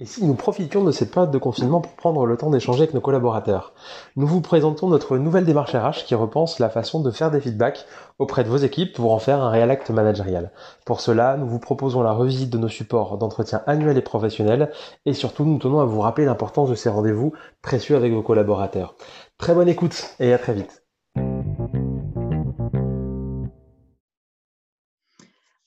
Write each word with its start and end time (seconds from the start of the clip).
Et 0.00 0.06
si 0.06 0.26
nous 0.26 0.34
profitions 0.34 0.82
de 0.82 0.90
cette 0.90 1.12
période 1.12 1.30
de 1.30 1.38
confinement 1.38 1.80
pour 1.80 1.92
prendre 1.92 2.26
le 2.26 2.36
temps 2.36 2.50
d'échanger 2.50 2.82
avec 2.82 2.94
nos 2.94 3.00
collaborateurs 3.00 3.74
Nous 4.16 4.26
vous 4.26 4.40
présentons 4.40 4.88
notre 4.88 5.18
nouvelle 5.18 5.44
démarche 5.44 5.72
RH 5.72 6.04
qui 6.04 6.16
repense 6.16 6.58
la 6.58 6.68
façon 6.68 7.00
de 7.00 7.12
faire 7.12 7.30
des 7.30 7.40
feedbacks 7.40 7.86
auprès 8.18 8.42
de 8.42 8.48
vos 8.48 8.56
équipes 8.56 8.92
pour 8.92 9.12
en 9.12 9.20
faire 9.20 9.40
un 9.40 9.50
réel 9.50 9.70
acte 9.70 9.90
managérial. 9.90 10.50
Pour 10.84 11.00
cela, 11.00 11.36
nous 11.36 11.46
vous 11.46 11.60
proposons 11.60 12.02
la 12.02 12.10
revisite 12.10 12.50
de 12.50 12.58
nos 12.58 12.66
supports 12.66 13.18
d'entretien 13.18 13.62
annuels 13.68 13.96
et 13.96 14.02
professionnels 14.02 14.72
et 15.06 15.12
surtout 15.12 15.44
nous 15.44 15.58
tenons 15.58 15.78
à 15.78 15.84
vous 15.84 16.00
rappeler 16.00 16.24
l'importance 16.24 16.70
de 16.70 16.74
ces 16.74 16.88
rendez-vous 16.88 17.32
précieux 17.62 17.94
avec 17.94 18.12
vos 18.12 18.22
collaborateurs. 18.22 18.96
Très 19.38 19.54
bonne 19.54 19.68
écoute 19.68 20.16
et 20.18 20.32
à 20.32 20.38
très 20.38 20.54
vite. 20.54 20.82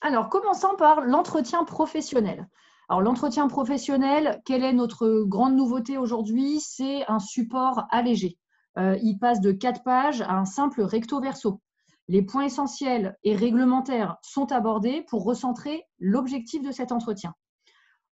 Alors, 0.02 0.28
commençons 0.28 0.76
par 0.76 1.00
l'entretien 1.00 1.64
professionnel. 1.64 2.46
Alors, 2.90 3.02
l'entretien 3.02 3.48
professionnel, 3.48 4.40
quelle 4.46 4.64
est 4.64 4.72
notre 4.72 5.24
grande 5.24 5.54
nouveauté 5.54 5.98
aujourd'hui? 5.98 6.58
C'est 6.60 7.04
un 7.06 7.18
support 7.18 7.86
allégé. 7.90 8.38
Euh, 8.78 8.96
il 9.02 9.18
passe 9.18 9.42
de 9.42 9.52
quatre 9.52 9.82
pages 9.82 10.22
à 10.22 10.32
un 10.32 10.46
simple 10.46 10.80
recto 10.80 11.20
verso. 11.20 11.60
Les 12.08 12.22
points 12.22 12.44
essentiels 12.44 13.14
et 13.24 13.36
réglementaires 13.36 14.16
sont 14.22 14.52
abordés 14.52 15.04
pour 15.10 15.24
recentrer 15.24 15.84
l'objectif 15.98 16.62
de 16.62 16.72
cet 16.72 16.90
entretien. 16.90 17.34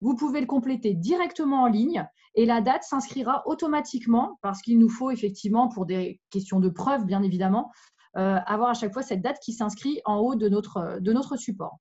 Vous 0.03 0.15
pouvez 0.15 0.43
le 0.43 0.47
compléter 0.47 0.93
directement 0.93 1.63
en 1.63 1.69
ligne 1.69 2.07
et 2.35 2.45
la 2.45 2.61
date 2.61 2.83
s'inscrira 2.83 3.45
automatiquement 3.47 4.39
parce 4.43 4.61
qu'il 4.61 4.79
nous 4.79 4.91
faut 4.91 5.11
effectivement, 5.11 5.69
pour 5.69 5.87
des 5.87 6.21
questions 6.29 6.61
de 6.61 6.69
preuve 6.69 7.07
bien 7.07 7.23
évidemment, 7.23 7.73
euh, 8.19 8.39
avoir 8.45 8.69
à 8.69 8.75
chaque 8.75 8.93
fois 8.93 9.03
cette 9.03 9.23
date 9.23 9.39
qui 9.43 9.55
s'inscrit 9.55 10.03
en 10.05 10.19
haut 10.19 10.35
de 10.35 10.51
notre 10.51 11.37
support. 11.39 11.79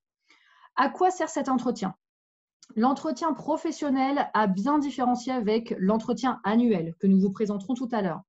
À 0.77 0.88
quoi 0.88 1.12
sert 1.12 1.27
cet 1.27 1.49
entretien? 1.49 1.93
L'entretien 2.76 3.34
professionnel 3.34 4.30
a 4.34 4.48
bien 4.48 4.80
différencié 4.80 5.32
avec 5.32 5.76
l'entretien 5.77 6.40
annuel 6.44 6.96
que 6.99 7.07
nous 7.07 7.20
vous 7.20 7.32
présenterons 7.32 7.74
tout 7.74 7.90
à 7.91 8.02
l'heure. 8.02 8.22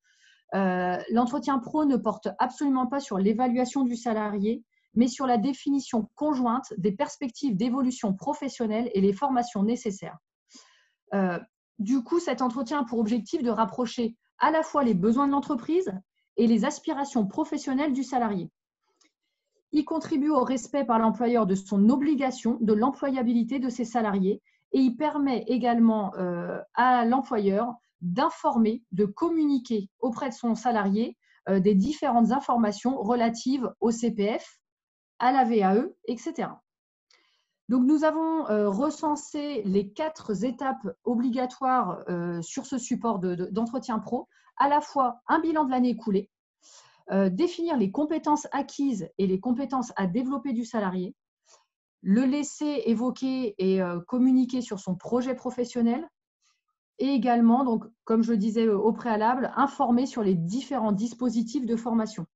Euh, 0.55 0.99
l'entretien 1.11 1.59
pro 1.59 1.85
ne 1.85 1.97
porte 1.97 2.29
absolument 2.39 2.87
pas 2.87 3.01
sur 3.01 3.19
l'évaluation 3.19 3.83
du 3.83 3.97
salarié, 3.97 4.63
mais 4.95 5.09
sur 5.09 5.27
la 5.27 5.39
définition 5.39 6.09
conjointe 6.15 6.73
des 6.79 6.93
perspectives 6.93 7.57
d'évolution 7.57 8.15
professionnelle 8.15 8.91
et 8.95 9.01
les 9.01 9.13
formations 9.13 9.63
nécessaires. 9.63 10.19
Euh, 11.15 11.39
du 11.79 12.03
coup, 12.03 12.21
cet 12.21 12.41
entretien 12.43 12.81
a 12.81 12.85
pour 12.85 12.99
objectif 12.99 13.43
de 13.43 13.51
rapprocher 13.51 14.17
à 14.39 14.51
la 14.51 14.63
fois 14.63 14.85
les 14.85 14.95
besoins 14.95 15.27
de 15.27 15.33
l'entreprise 15.33 15.93
et 16.37 16.47
les 16.47 16.65
aspirations 16.65 17.27
professionnelles 17.27 17.93
du 17.93 18.05
salarié. 18.05 18.51
Il 19.77 19.85
contribue 19.85 20.31
au 20.31 20.43
respect 20.43 20.87
par 20.87 20.99
l'employeur 20.99 21.45
de 21.45 21.55
son 21.55 21.91
obligation 21.91 22.57
de 22.63 22.73
l'employabilité 22.73 23.59
de 23.59 23.69
ses 23.69 23.85
salariés 23.85 24.41
et 24.73 24.79
il 24.79 24.97
permet 24.97 25.45
également 25.49 26.15
euh, 26.17 26.59
à 26.73 27.05
l'employeur 27.05 27.75
d'informer, 28.01 28.83
de 28.93 29.05
communiquer 29.05 29.91
auprès 30.01 30.31
de 30.31 30.35
son 30.35 30.55
salarié 30.55 31.19
euh, 31.51 31.61
des 31.61 31.75
différentes 31.75 32.33
informations 32.33 32.97
relatives 33.03 33.71
au 33.81 33.91
CPF, 33.91 34.61
à 35.19 35.31
la 35.31 35.45
VAE, 35.45 35.91
etc. 36.07 36.49
Donc, 37.69 37.85
nous 37.85 38.05
avons 38.05 38.49
euh, 38.49 38.71
recensé 38.71 39.61
les 39.67 39.93
quatre 39.93 40.43
étapes 40.43 40.89
obligatoires 41.05 42.03
sur 42.41 42.65
ce 42.65 42.79
support 42.79 43.19
d'entretien 43.19 43.99
pro, 43.99 44.27
à 44.57 44.71
la 44.71 44.81
fois 44.81 45.21
un 45.29 45.39
bilan 45.39 45.67
de 45.67 45.71
l'année 45.71 45.91
écoulée, 45.91 46.31
euh, 47.13 47.31
définir 47.31 47.77
les 47.77 47.93
compétences 47.93 48.49
acquises 48.51 49.09
et 49.19 49.27
les 49.27 49.39
compétences 49.39 49.93
à 49.97 50.07
développer 50.07 50.53
du 50.53 50.65
salarié, 50.65 51.15
le 52.03 52.25
laisser 52.25 52.83
évoquer 52.87 53.55
et 53.59 53.81
euh, 53.81 54.01
communiquer 54.01 54.61
sur 54.61 54.81
son 54.81 54.97
projet 54.97 55.35
professionnel, 55.35 56.09
et 56.99 57.09
également, 57.09 57.63
donc, 57.63 57.85
comme 58.05 58.23
je 58.23 58.33
le 58.33 58.39
disais 58.39 58.69
au 58.69 58.93
préalable, 58.93 59.53
informer 59.55 60.07
sur 60.07 60.23
les 60.23 60.35
différents 60.35 60.93
dispositifs 60.93 61.67
de 61.67 61.77
formation. 61.77 62.27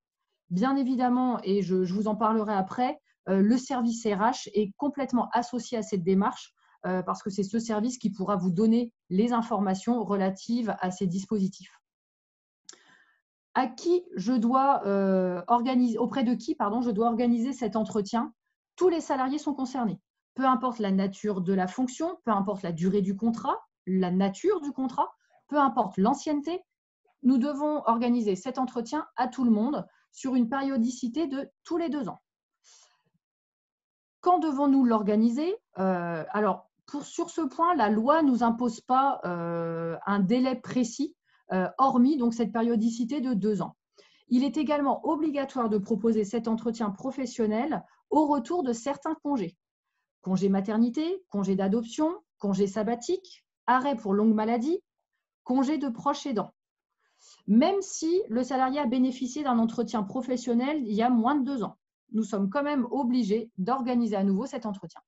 Bien 0.51 0.77
évidemment, 0.77 1.41
et 1.43 1.63
je, 1.63 1.77
vous 1.77 2.09
en 2.09 2.15
parlerai 2.15 2.53
après, 2.53 3.01
euh, 3.29 3.41
le 3.41 3.57
service 3.57 4.07
RH 4.07 4.51
est 4.53 4.73
complètement 4.77 5.29
associé 5.33 5.79
à 5.79 5.83
cette 5.83 6.05
démarche 6.05 6.55
parce 6.83 7.23
que 7.23 7.29
c'est 7.29 7.43
ce 7.43 7.59
service 7.59 7.99
qui 7.99 8.09
pourra 8.09 8.37
vous 8.37 8.51
donner 8.51 8.91
les 9.11 9.35
informations 9.35 10.03
relatives 10.03 10.75
à 10.81 10.91
ces 10.91 11.07
dispositifs 11.07 11.80
à 13.55 13.67
qui 13.67 14.05
je 14.15 14.33
dois 14.33 14.83
euh, 14.87 15.43
organiser, 15.49 15.99
auprès 15.99 16.25
de 16.25 16.35
qui 16.35 16.55
pardon, 16.55 16.83
je 16.83 16.91
dois 16.91 17.09
organiser 17.09 17.53
cet 17.53 17.77
entretien. 17.77 18.33
Tous 18.77 18.89
les 18.89 19.01
salariés 19.01 19.39
sont 19.39 19.55
concernés. 19.55 20.01
Peu 20.35 20.45
importe 20.45 20.79
la 20.79 20.93
nature 20.93 21.41
de 21.41 21.53
la 21.53 21.67
fonction, 21.67 22.19
peu 22.25 22.31
importe 22.31 22.63
la 22.63 22.73
durée 22.73 23.03
du 23.03 23.17
contrat, 23.17 23.57
la 23.87 24.11
nature 24.11 24.61
du 24.61 24.73
contrat, 24.73 25.11
peu 25.49 25.59
importe 25.59 25.99
l'ancienneté, 25.99 26.63
nous 27.23 27.39
devons 27.39 27.83
organiser 27.87 28.37
cet 28.37 28.59
entretien 28.59 29.07
à 29.17 29.29
tout 29.29 29.45
le 29.45 29.51
monde 29.51 29.87
sur 30.13 30.35
une 30.35 30.49
périodicité 30.49 31.27
de 31.27 31.51
tous 31.65 31.77
les 31.77 31.89
deux 31.89 32.09
ans. 32.09 32.23
Quand 34.21 34.39
devons-nous 34.39 34.85
l'organiser? 34.85 35.57
Euh, 35.79 36.25
Alors, 36.31 36.71
sur 37.03 37.31
ce 37.31 37.43
point, 37.43 37.75
la 37.75 37.89
loi 37.89 38.23
ne 38.23 38.31
nous 38.31 38.43
impose 38.43 38.81
pas 38.81 39.21
euh, 39.25 39.97
un 40.07 40.21
délai 40.21 40.57
précis 40.57 41.15
hormis 41.79 42.17
donc 42.17 42.35
cette 42.35 42.53
périodicité 42.53 43.21
de 43.21 43.35
deux 43.35 43.63
ans. 43.63 43.77
Il 44.29 44.45
est 44.45 44.57
également 44.57 45.07
obligatoire 45.07 45.69
de 45.69 45.79
proposer 45.79 46.25
cet 46.25 46.47
entretien 46.47 46.91
professionnel 46.91 47.85
au 48.11 48.27
retour 48.27 48.63
de 48.63 48.73
certains 48.73 49.17
congés. 49.23 49.57
Congé 50.23 50.49
maternité, 50.49 51.25
congé 51.31 51.57
d'adoption, 51.57 52.15
congé 52.39 52.67
sabbatique, 52.67 53.45
arrêt 53.67 53.97
pour 53.97 54.15
longue 54.15 54.35
maladie, 54.35 54.81
congé 55.45 55.79
de 55.79 55.89
proche 55.89 56.27
aidant. 56.27 56.53
Même 57.47 57.81
si 57.81 58.23
le 58.29 58.43
salarié 58.45 58.79
a 58.79 58.87
bénéficié 58.87 59.43
d'un 59.43 59.59
entretien 59.59 60.03
professionnel 60.03 60.83
il 60.87 60.95
y 60.95 61.03
a 61.03 61.11
moins 61.11 61.35
de 61.35 61.45
deux 61.45 61.63
ans, 61.63 61.77
nous 62.13 62.25
sommes 62.25 62.51
quand 62.51 62.63
même 62.63 62.87
obligés 62.91 63.51
d'organiser 63.59 64.17
à 64.17 64.25
nouveau 64.25 64.47
cet 64.47 64.67
entretien. 64.67 65.01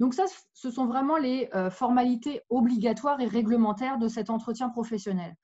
Donc 0.00 0.14
ça, 0.14 0.24
ce 0.52 0.70
sont 0.70 0.86
vraiment 0.86 1.16
les 1.16 1.48
euh, 1.54 1.70
formalités 1.70 2.42
obligatoires 2.50 3.20
et 3.20 3.26
réglementaires 3.26 3.98
de 3.98 4.08
cet 4.08 4.28
entretien 4.28 4.68
professionnel. 4.68 5.36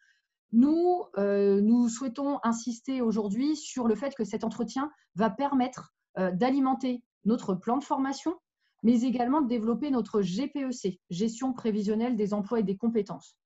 Nous, 0.53 1.05
euh, 1.17 1.61
nous 1.61 1.89
souhaitons 1.89 2.41
insister 2.43 3.01
aujourd'hui 3.01 3.57
sur 3.57 3.87
le 3.87 3.95
fait 3.95 4.15
que 4.15 4.25
cet 4.25 4.43
entretien 4.43 4.91
va 5.15 5.31
permettre 5.31 5.93
euh, 6.19 6.33
d'alimenter 6.33 7.05
notre 7.25 7.55
plan 7.55 7.77
de 7.77 7.85
formation, 7.85 8.35
mais 8.83 9.03
également 9.03 9.41
de 9.41 9.47
développer 9.47 9.91
notre 9.91 10.23
GPEC, 10.23 11.01
gestion 11.11 11.53
prévisionnelle 11.53 12.17
des 12.17 12.35
emplois 12.35 12.59
et 12.59 12.65
des 12.65 12.77
compétences. 12.77 13.37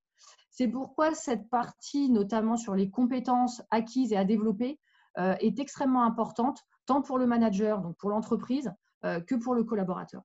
C'est 0.51 0.69
pourquoi 0.69 1.13
cette 1.15 1.51
partie, 1.51 2.09
notamment 2.09 2.57
sur 2.57 2.75
les 2.75 2.89
compétences 2.89 3.61
acquises 3.71 4.13
et 4.13 4.17
à 4.17 4.25
développer, 4.25 4.79
est 5.17 5.59
extrêmement 5.59 6.05
importante, 6.05 6.61
tant 6.87 7.03
pour 7.03 7.19
le 7.19 7.27
manager, 7.27 7.81
donc 7.81 7.97
pour 7.97 8.11
l'entreprise, 8.11 8.73
que 9.03 9.35
pour 9.35 9.55
le 9.55 9.65
collaborateur. 9.65 10.23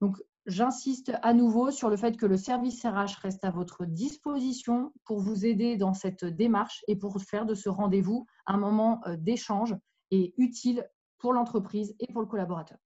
Donc, 0.00 0.22
j'insiste 0.46 1.12
à 1.22 1.32
nouveau 1.32 1.70
sur 1.70 1.90
le 1.90 1.96
fait 1.96 2.16
que 2.16 2.26
le 2.26 2.36
service 2.36 2.84
RH 2.84 3.20
reste 3.22 3.44
à 3.44 3.50
votre 3.50 3.84
disposition 3.84 4.92
pour 5.04 5.20
vous 5.20 5.46
aider 5.46 5.76
dans 5.76 5.94
cette 5.94 6.24
démarche 6.24 6.84
et 6.88 6.96
pour 6.96 7.20
faire 7.20 7.46
de 7.46 7.54
ce 7.54 7.68
rendez-vous 7.68 8.26
un 8.46 8.56
moment 8.56 9.00
euh, 9.06 9.16
d'échange 9.16 9.74
et 10.10 10.34
utile 10.36 10.88
pour 11.18 11.32
l'entreprise 11.32 11.94
et 11.98 12.12
pour 12.12 12.20
le 12.20 12.28
collaborateur. 12.28 12.78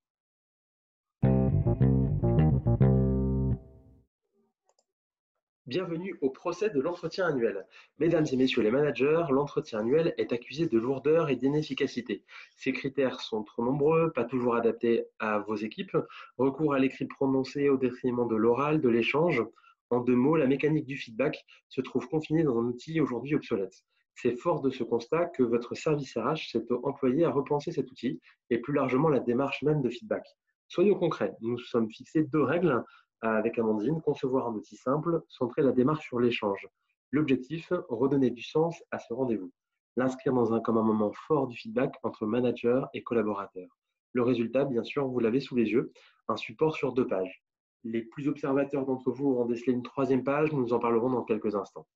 Bienvenue 5.70 6.19
au 6.20 6.31
procès 6.31 6.69
de 6.69 6.81
l'entretien 6.81 7.28
annuel. 7.28 7.64
Mesdames 8.00 8.26
et 8.32 8.36
messieurs 8.36 8.60
les 8.60 8.72
managers, 8.72 9.22
l'entretien 9.31 9.78
annuel 9.78 10.14
est 10.19 10.32
accusé 10.32 10.66
de 10.66 10.76
lourdeur 10.76 11.31
et 11.31 11.36
d'inefficacité. 11.36 12.25
Ces 12.56 12.72
critères 12.72 13.20
sont 13.20 13.44
trop 13.44 13.64
nombreux, 13.64 14.10
pas 14.10 14.25
toujours 14.25 14.56
adaptés 14.56 15.04
à 15.20 15.38
vos 15.38 15.54
équipes, 15.54 15.97
recours 16.38 16.75
à 16.75 16.81
l'écrit 16.81 17.05
prononcé 17.05 17.69
au 17.69 17.76
détriment 17.76 18.26
de 18.26 18.34
l'oral, 18.34 18.81
de 18.81 18.88
l'échange. 18.88 19.44
En 19.90 20.00
deux 20.00 20.17
mots, 20.17 20.34
la 20.34 20.49
mécanique 20.49 20.87
du 20.87 20.96
feedback 20.96 21.38
se 21.69 21.81
trouve 21.81 22.08
confinée 22.08 22.43
dans 22.43 22.58
un 22.58 22.64
outil 22.64 23.00
aujourd'hui 23.00 23.37
obsolète. 23.37 23.84
C'est 24.17 24.34
fort 24.34 24.62
de 24.62 24.70
ce 24.70 24.82
constat 24.82 25.26
que 25.26 25.44
votre 25.44 25.76
service 25.76 26.17
RH 26.17 26.50
s'est 26.50 26.67
employé 26.82 27.25
à 27.25 27.31
repenser 27.31 27.70
cet 27.70 27.93
outil 27.93 28.20
et 28.50 28.58
plus 28.58 28.75
largement 28.75 29.08
la 29.08 29.20
démarche 29.20 29.62
même 29.62 29.82
de 29.82 29.88
feedback. 29.88 30.25
Soyons 30.67 30.96
concrets, 30.96 31.37
nous 31.40 31.58
sommes 31.58 31.88
fixés 31.90 32.25
deux 32.25 32.43
règles 32.43 32.84
avec 33.22 33.58
Amandine, 33.58 34.00
concevoir 34.00 34.49
un 34.49 34.55
outil 34.55 34.76
simple, 34.76 35.22
centrer 35.28 35.62
la 35.62 35.72
démarche 35.72 36.06
sur 36.06 36.20
l'échange. 36.20 36.69
L'objectif, 37.11 37.72
redonner 37.88 38.31
du 38.31 38.43
sens 38.43 38.82
à 38.90 38.99
ce 38.99 39.12
rendez-vous. 39.12 39.52
L'inscrire 39.96 40.32
dans 40.32 40.55
un 40.55 40.61
comme 40.61 40.78
un 40.78 40.82
moment 40.82 41.12
fort 41.12 41.49
du 41.49 41.56
feedback 41.56 41.94
entre 42.02 42.25
manager 42.26 42.88
et 42.94 43.02
collaborateur. 43.02 43.69
Le 44.12 44.22
résultat, 44.22 44.64
bien 44.64 44.82
sûr, 44.82 45.06
vous 45.06 45.20
l'avez 45.20 45.40
sous 45.40 45.56
les 45.56 45.70
yeux, 45.70 45.93
un 46.28 46.37
support 46.37 46.75
sur 46.75 46.93
deux 46.93 47.06
pages. 47.06 47.44
Les 47.84 48.02
plus 48.02 48.28
observateurs 48.28 48.84
d'entre 48.87 49.11
vous 49.11 49.31
auront 49.31 49.46
décelé 49.46 49.72
une 49.72 49.82
troisième 49.82 50.25
page, 50.25 50.52
nous 50.52 50.72
en 50.72 50.78
parlerons 50.78 51.11
dans 51.11 51.25
quelques 51.25 51.55
instants. 51.55 51.87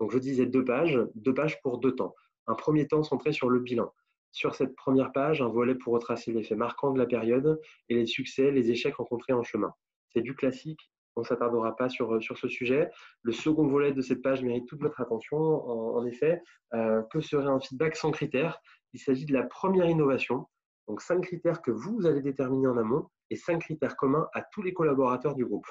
Donc 0.00 0.10
je 0.12 0.18
disais 0.18 0.46
deux 0.46 0.64
pages, 0.64 0.98
deux 1.14 1.34
pages 1.34 1.60
pour 1.62 1.78
deux 1.78 1.94
temps. 1.94 2.14
Un 2.46 2.54
premier 2.54 2.86
temps 2.86 3.02
centré 3.02 3.32
sur 3.32 3.48
le 3.48 3.60
bilan. 3.60 3.92
Sur 4.32 4.54
cette 4.54 4.74
première 4.76 5.12
page, 5.12 5.42
un 5.42 5.48
volet 5.48 5.74
pour 5.74 5.94
retracer 5.94 6.32
les 6.32 6.42
faits 6.42 6.58
marquants 6.58 6.92
de 6.92 6.98
la 6.98 7.06
période 7.06 7.60
et 7.88 7.94
les 7.94 8.06
succès, 8.06 8.50
les 8.50 8.70
échecs 8.70 8.96
rencontrés 8.96 9.32
en 9.32 9.42
chemin. 9.42 9.74
C'est 10.12 10.22
du 10.22 10.34
classique, 10.34 10.90
on 11.16 11.20
ne 11.20 11.26
s'attardera 11.26 11.76
pas 11.76 11.88
sur, 11.88 12.22
sur 12.22 12.38
ce 12.38 12.48
sujet. 12.48 12.90
Le 13.22 13.32
second 13.32 13.66
volet 13.66 13.92
de 13.92 14.00
cette 14.00 14.22
page 14.22 14.42
mérite 14.42 14.66
toute 14.66 14.80
votre 14.80 15.00
attention. 15.00 15.36
En, 15.38 16.04
effet, 16.06 16.42
que 16.72 17.20
serait 17.20 17.46
un 17.46 17.60
feedback 17.60 17.96
sans 17.96 18.10
critères? 18.10 18.60
Il 18.92 19.00
s'agit 19.00 19.26
de 19.26 19.32
la 19.32 19.42
première 19.44 19.88
innovation. 19.88 20.46
Donc, 20.88 21.00
cinq 21.02 21.20
critères 21.22 21.62
que 21.62 21.70
vous 21.70 22.06
allez 22.06 22.20
déterminer 22.20 22.66
en 22.66 22.76
amont 22.76 23.08
et 23.30 23.36
cinq 23.36 23.60
critères 23.60 23.96
communs 23.96 24.28
à 24.34 24.42
tous 24.42 24.62
les 24.62 24.72
collaborateurs 24.72 25.34
du 25.34 25.44
groupe. 25.44 25.66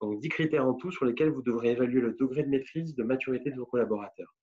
Donc, 0.00 0.18
dix 0.20 0.30
critères 0.30 0.66
en 0.66 0.74
tout 0.74 0.90
sur 0.90 1.04
lesquels 1.04 1.30
vous 1.30 1.42
devrez 1.42 1.72
évaluer 1.72 2.00
le 2.00 2.14
degré 2.14 2.42
de 2.42 2.48
maîtrise, 2.48 2.94
de 2.94 3.02
maturité 3.02 3.50
de 3.50 3.56
vos 3.56 3.66
collaborateurs. 3.66 4.34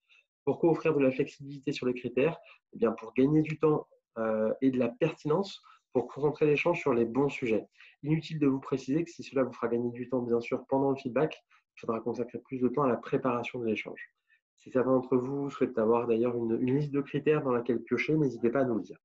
Pourquoi 0.45 0.71
offrir 0.71 0.93
de 0.95 0.99
la 0.99 1.11
flexibilité 1.11 1.71
sur 1.71 1.85
les 1.85 1.93
critères? 1.93 2.37
Eh 2.73 2.77
bien, 2.77 2.91
Pour 2.91 3.13
gagner 3.13 3.41
du 3.41 3.59
temps 3.59 3.87
euh, 4.17 4.53
et 4.61 4.71
de 4.71 4.77
la 4.77 4.89
pertinence 4.89 5.61
pour 5.93 6.07
concentrer 6.07 6.45
l'échange 6.45 6.79
sur 6.79 6.93
les 6.93 7.05
bons 7.05 7.29
sujets. 7.29 7.67
Inutile 8.03 8.39
de 8.39 8.47
vous 8.47 8.59
préciser 8.59 9.03
que 9.03 9.09
si 9.09 9.23
cela 9.23 9.43
vous 9.43 9.53
fera 9.53 9.67
gagner 9.67 9.91
du 9.91 10.07
temps, 10.09 10.21
bien 10.21 10.39
sûr, 10.39 10.65
pendant 10.67 10.91
le 10.91 10.95
feedback, 10.95 11.43
il 11.75 11.81
faudra 11.81 11.99
consacrer 11.99 12.39
plus 12.39 12.59
de 12.59 12.67
temps 12.67 12.83
à 12.83 12.87
la 12.87 12.97
préparation 12.97 13.59
de 13.59 13.65
l'échange. 13.65 13.99
Si 14.57 14.71
certains 14.71 14.91
d'entre 14.91 15.15
vous 15.15 15.49
souhaitent 15.49 15.77
avoir 15.77 16.07
d'ailleurs 16.07 16.35
une, 16.35 16.55
liste 16.57 16.91
de 16.91 17.01
critères 17.01 17.43
dans 17.43 17.51
laquelle 17.51 17.81
piocher, 17.81 18.15
n'hésitez 18.17 18.49
pas 18.49 18.61
à 18.61 18.65
nous 18.65 18.75
le 18.75 18.83
dire. 18.83 18.97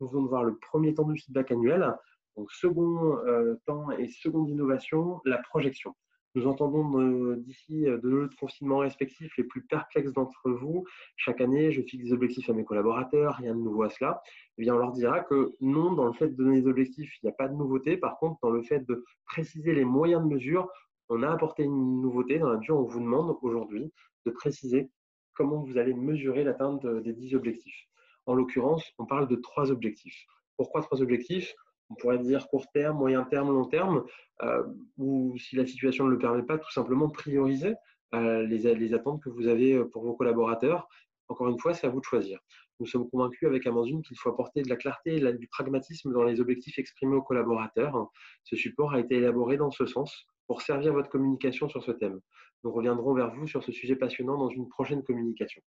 Nous 0.00 0.08
allons 0.08 0.26
voir 0.26 0.44
le 0.44 0.56
premier 0.56 0.94
temps 0.94 1.04
du 1.04 1.18
feedback 1.18 1.52
annuel. 1.52 1.94
Donc, 2.36 2.50
second 2.52 3.16
euh, 3.26 3.54
temps 3.66 3.90
et 3.92 4.08
seconde 4.08 4.48
innovation, 4.48 5.20
la 5.24 5.38
projection. 5.38 5.94
Nous 6.38 6.46
entendons 6.46 7.34
d'ici 7.34 7.80
de 7.82 8.08
nos 8.08 8.28
confinements 8.38 8.78
respectifs 8.78 9.36
les 9.36 9.42
plus 9.42 9.60
perplexes 9.62 10.12
d'entre 10.12 10.52
vous. 10.52 10.84
Chaque 11.16 11.40
année, 11.40 11.72
je 11.72 11.82
fixe 11.82 12.04
des 12.04 12.12
objectifs 12.12 12.48
à 12.48 12.52
mes 12.52 12.64
collaborateurs, 12.64 13.34
rien 13.34 13.56
de 13.56 13.60
nouveau 13.60 13.82
à 13.82 13.90
cela. 13.90 14.22
Eh 14.56 14.62
bien, 14.62 14.76
on 14.76 14.78
leur 14.78 14.92
dira 14.92 15.18
que 15.18 15.56
non, 15.60 15.94
dans 15.94 16.06
le 16.06 16.12
fait 16.12 16.28
de 16.28 16.36
donner 16.36 16.60
des 16.60 16.68
objectifs, 16.68 17.12
il 17.16 17.26
n'y 17.26 17.30
a 17.30 17.34
pas 17.34 17.48
de 17.48 17.54
nouveauté. 17.54 17.96
Par 17.96 18.18
contre, 18.20 18.38
dans 18.40 18.50
le 18.50 18.62
fait 18.62 18.86
de 18.86 19.04
préciser 19.26 19.74
les 19.74 19.84
moyens 19.84 20.22
de 20.22 20.28
mesure, 20.28 20.68
on 21.08 21.24
a 21.24 21.28
apporté 21.28 21.64
une 21.64 22.00
nouveauté 22.00 22.38
dans 22.38 22.50
la 22.50 22.58
mesure 22.58 22.76
où 22.76 22.82
on 22.82 22.86
vous 22.86 23.00
demande 23.00 23.36
aujourd'hui 23.42 23.92
de 24.24 24.30
préciser 24.30 24.92
comment 25.34 25.64
vous 25.64 25.76
allez 25.76 25.92
mesurer 25.92 26.44
l'atteinte 26.44 26.86
des 26.86 27.14
10 27.14 27.34
objectifs. 27.34 27.88
En 28.26 28.34
l'occurrence, 28.34 28.84
on 28.98 29.06
parle 29.06 29.26
de 29.26 29.34
trois 29.34 29.72
objectifs. 29.72 30.24
Pourquoi 30.56 30.82
trois 30.82 31.02
objectifs? 31.02 31.52
On 31.90 31.94
pourrait 31.94 32.18
dire 32.18 32.48
court 32.48 32.66
terme, 32.72 32.98
moyen 32.98 33.24
terme, 33.24 33.48
long 33.48 33.64
terme, 33.64 34.04
euh, 34.42 34.62
ou 34.98 35.36
si 35.38 35.56
la 35.56 35.66
situation 35.66 36.04
ne 36.04 36.10
le 36.10 36.18
permet 36.18 36.42
pas, 36.42 36.58
tout 36.58 36.70
simplement 36.70 37.08
prioriser 37.08 37.74
euh, 38.14 38.42
les, 38.46 38.94
attentes 38.94 39.22
que 39.22 39.28
vous 39.28 39.46
avez 39.46 39.74
euh, 39.74 39.84
pour 39.84 40.04
vos 40.04 40.14
collaborateurs. 40.14 40.88
Encore 41.28 41.48
une 41.48 41.58
fois, 41.58 41.74
c'est 41.74 41.86
à 41.86 41.90
vous 41.90 42.00
de 42.00 42.04
choisir. 42.04 42.38
Nous 42.80 42.86
sommes 42.86 43.08
convaincus 43.10 43.46
avec 43.48 43.66
Amazon 43.66 44.00
qu'il 44.00 44.16
faut 44.18 44.30
apporter 44.30 44.62
de 44.62 44.68
la 44.68 44.76
clarté 44.76 45.16
et 45.16 45.32
du 45.34 45.48
pragmatisme 45.48 46.12
dans 46.12 46.22
les 46.22 46.40
objectifs 46.40 46.78
exprimés 46.78 47.16
aux 47.16 47.22
collaborateurs. 47.22 48.08
Ce 48.44 48.56
support 48.56 48.94
a 48.94 49.00
été 49.00 49.16
élaboré 49.16 49.56
dans 49.56 49.70
ce 49.70 49.84
sens 49.84 50.26
pour 50.46 50.62
servir 50.62 50.94
votre 50.94 51.10
communication 51.10 51.68
sur 51.68 51.82
ce 51.82 51.90
thème. 51.90 52.20
Nous 52.64 52.72
reviendrons 52.72 53.14
vers 53.14 53.34
vous 53.34 53.46
sur 53.46 53.62
ce 53.62 53.72
sujet 53.72 53.96
passionnant 53.96 54.38
dans 54.38 54.48
une 54.48 54.68
prochaine 54.68 55.02
communication. 55.02 55.60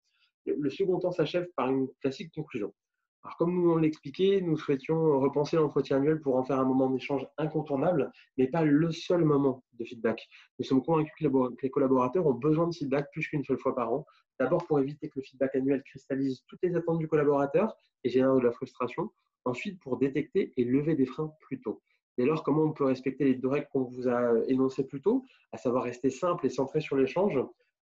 Le 0.45 0.69
second 0.69 0.99
temps 0.99 1.11
s'achève 1.11 1.47
par 1.55 1.69
une 1.69 1.87
classique 2.01 2.33
conclusion. 2.33 2.73
Alors, 3.23 3.37
comme 3.37 3.53
nous 3.53 3.79
expliqué, 3.83 4.41
nous 4.41 4.57
souhaitions 4.57 5.19
repenser 5.19 5.55
l'entretien 5.55 5.97
annuel 5.97 6.19
pour 6.21 6.37
en 6.37 6.43
faire 6.43 6.59
un 6.59 6.65
moment 6.65 6.89
d'échange 6.89 7.27
incontournable, 7.37 8.11
mais 8.37 8.47
pas 8.47 8.63
le 8.63 8.91
seul 8.91 9.23
moment 9.23 9.63
de 9.73 9.85
feedback. 9.85 10.27
Nous 10.57 10.65
sommes 10.65 10.83
convaincus 10.83 11.13
que 11.19 11.27
les 11.61 11.69
collaborateurs 11.69 12.25
ont 12.25 12.33
besoin 12.33 12.67
de 12.67 12.73
feedback 12.73 13.11
plus 13.11 13.27
qu'une 13.27 13.43
seule 13.43 13.59
fois 13.59 13.75
par 13.75 13.93
an. 13.93 14.05
D'abord 14.39 14.65
pour 14.65 14.79
éviter 14.79 15.07
que 15.07 15.19
le 15.19 15.21
feedback 15.21 15.55
annuel 15.55 15.83
cristallise 15.83 16.43
toutes 16.47 16.63
les 16.63 16.75
attentes 16.75 16.97
du 16.97 17.07
collaborateur 17.07 17.75
et 18.03 18.09
génère 18.09 18.33
de 18.33 18.39
la 18.39 18.51
frustration. 18.51 19.11
Ensuite, 19.45 19.79
pour 19.79 19.97
détecter 19.97 20.51
et 20.57 20.63
lever 20.63 20.95
des 20.95 21.05
freins 21.05 21.31
plus 21.41 21.61
tôt. 21.61 21.81
Dès 22.17 22.25
lors, 22.25 22.43
comment 22.43 22.63
on 22.63 22.73
peut 22.73 22.85
respecter 22.85 23.23
les 23.25 23.35
deux 23.35 23.47
règles 23.47 23.67
qu'on 23.71 23.83
vous 23.83 24.07
a 24.07 24.33
énoncées 24.47 24.85
plus 24.85 25.01
tôt, 25.01 25.25
à 25.51 25.57
savoir 25.57 25.83
rester 25.83 26.09
simple 26.09 26.45
et 26.45 26.49
centré 26.49 26.81
sur 26.81 26.95
l'échange? 26.95 27.39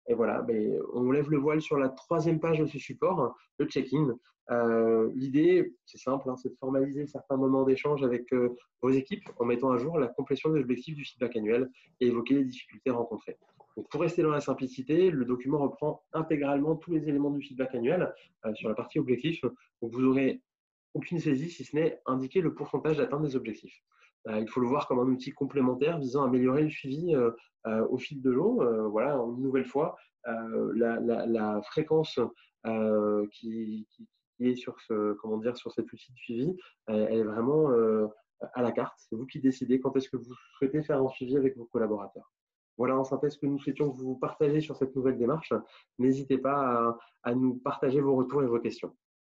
Et 0.08 0.14
voilà, 0.14 0.42
ben, 0.42 0.80
on 0.94 1.12
lève 1.12 1.30
le 1.30 1.38
voile 1.38 1.62
sur 1.62 1.78
la 1.78 1.90
troisième 1.90 2.40
page 2.40 2.60
de 2.60 2.66
ce 2.66 2.80
support, 2.80 3.36
le 3.58 3.66
check-in. 3.66 4.18
Euh, 4.52 5.10
l'idée, 5.16 5.74
c'est 5.86 5.98
simple, 5.98 6.30
hein, 6.30 6.36
c'est 6.36 6.50
de 6.50 6.56
formaliser 6.56 7.08
certains 7.08 7.38
moments 7.38 7.64
d'échange 7.64 8.04
avec 8.04 8.32
euh, 8.34 8.56
vos 8.82 8.90
équipes 8.90 9.28
en 9.40 9.46
mettant 9.46 9.72
à 9.72 9.78
jour 9.78 9.98
la 9.98 10.08
complétion 10.08 10.52
des 10.52 10.60
objectifs 10.60 10.96
du 10.96 11.04
feedback 11.04 11.36
annuel 11.36 11.70
et 12.00 12.08
évoquer 12.08 12.36
les 12.36 12.46
difficultés 12.46 12.92
rencontrées. 12.92 13.38
pour 13.90 14.02
rester 14.02 14.22
dans 14.22 14.30
la 14.30 14.42
simplicité, 14.42 15.10
le 15.10 15.26
document 15.26 15.58
reprend 15.58 16.04
intégralement 16.14 16.76
tous 16.76 16.92
les 16.92 17.10
éléments 17.10 17.32
du 17.32 17.42
feedback 17.42 17.74
annuel 17.74 18.14
euh, 18.46 18.54
sur 18.54 18.70
la 18.70 18.76
partie 18.76 19.00
objectifs. 19.00 19.42
Donc, 19.42 19.92
vous 19.92 20.02
n'aurez 20.02 20.42
aucune 20.94 21.20
saisie 21.20 21.50
si 21.50 21.64
ce 21.64 21.76
n'est 21.76 22.00
indiquer 22.06 22.42
le 22.42 22.54
pourcentage 22.54 22.98
d'atteinte 22.98 23.24
des 23.24 23.36
objectifs. 23.36 23.84
il 24.28 24.48
faut 24.48 24.62
le 24.62 24.68
voir 24.68 24.88
comme 24.88 25.00
un 25.00 25.08
outil 25.08 25.32
complémentaire 25.32 26.00
visant 26.00 26.24
à 26.24 26.28
améliorer 26.28 26.64
le 26.64 26.70
suivi 26.70 27.14
au 27.66 27.98
fil 27.98 28.22
de 28.22 28.32
l'eau. 28.32 28.64
voilà, 28.92 29.16
une 29.16 29.42
nouvelle 29.42 29.66
fois, 29.66 29.98
la, 30.24 31.62
fréquence 31.64 32.18
qui, 33.34 33.88
qui 33.92 34.08
est 34.40 34.56
sur 34.56 34.80
ce, 34.82 35.14
comment 35.14 35.38
dire, 35.38 35.56
sur 35.58 35.72
cet 35.72 35.92
outil 35.92 36.12
de 36.12 36.18
suivi, 36.18 36.58
elle 36.88 37.20
est 37.20 37.24
vraiment 37.24 37.72
euh, 37.72 38.08
à 38.54 38.62
la 38.62 38.72
carte. 38.72 38.96
C'est 38.98 39.16
vous 39.16 39.26
qui 39.26 39.40
décidez 39.40 39.80
quand 39.80 39.96
est-ce 39.96 40.10
que 40.10 40.18
vous 40.18 40.34
souhaitez 40.58 40.84
faire 40.84 41.02
un 41.02 41.10
suivi 41.10 41.38
avec 41.38 41.58
vos 41.58 41.66
collaborateurs. 41.66 42.32
Voilà 42.78 42.98
en 42.98 43.06
synthèse 43.06 43.38
que 43.38 43.46
nous 43.46 43.60
souhaitions 43.60 43.90
vous 43.90 44.18
partager 44.18 44.60
sur 44.60 44.76
cette 44.76 44.96
nouvelle 44.96 45.18
démarche. 45.18 45.54
N'hésitez 45.98 46.38
pas 46.38 46.98
à 47.24 47.34
nous 47.34 47.56
partager 47.56 48.02
vos 48.02 48.16
retours 48.16 48.44
et 48.44 48.48
vos 48.48 48.60
questions. 48.60 48.94